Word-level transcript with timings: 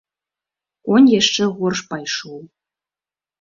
Конь 0.87 1.09
яшчэ 1.21 1.43
горш 1.59 1.79
пайшоў. 1.93 2.41